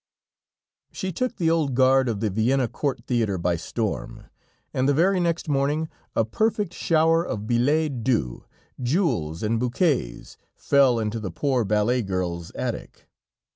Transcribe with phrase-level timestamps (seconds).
[0.91, 4.23] She took the old guard of the Vienna Court Theater by storm,
[4.73, 8.43] and the very next morning a perfect shower of billets doux,
[8.81, 13.07] jewels and bouquets fell into the poor ballet girl's attic.